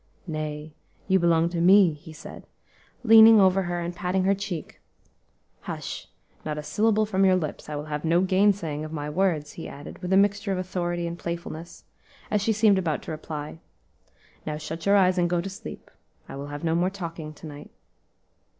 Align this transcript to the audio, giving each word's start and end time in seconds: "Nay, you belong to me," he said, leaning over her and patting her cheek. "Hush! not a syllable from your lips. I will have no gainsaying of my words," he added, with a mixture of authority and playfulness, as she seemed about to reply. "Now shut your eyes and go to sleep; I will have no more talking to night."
"Nay, 0.25 0.73
you 1.07 1.19
belong 1.19 1.47
to 1.49 1.61
me," 1.61 1.93
he 1.93 2.11
said, 2.11 2.47
leaning 3.03 3.39
over 3.39 3.61
her 3.61 3.79
and 3.79 3.95
patting 3.95 4.23
her 4.23 4.33
cheek. 4.33 4.79
"Hush! 5.61 6.07
not 6.43 6.57
a 6.57 6.63
syllable 6.63 7.05
from 7.05 7.23
your 7.23 7.35
lips. 7.35 7.69
I 7.69 7.75
will 7.75 7.85
have 7.85 8.03
no 8.03 8.21
gainsaying 8.21 8.83
of 8.83 8.91
my 8.91 9.11
words," 9.11 9.51
he 9.51 9.67
added, 9.69 9.99
with 10.01 10.11
a 10.11 10.17
mixture 10.17 10.51
of 10.51 10.57
authority 10.57 11.05
and 11.05 11.19
playfulness, 11.19 11.83
as 12.31 12.41
she 12.41 12.51
seemed 12.51 12.79
about 12.79 13.03
to 13.03 13.11
reply. 13.11 13.59
"Now 14.43 14.57
shut 14.57 14.87
your 14.87 14.95
eyes 14.95 15.19
and 15.19 15.29
go 15.29 15.39
to 15.39 15.49
sleep; 15.51 15.91
I 16.27 16.35
will 16.35 16.47
have 16.47 16.63
no 16.63 16.73
more 16.73 16.89
talking 16.89 17.31
to 17.35 17.45
night." 17.45 17.69